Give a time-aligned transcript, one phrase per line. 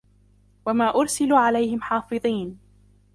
[0.65, 2.59] وما أرسلوا عليهم حافظين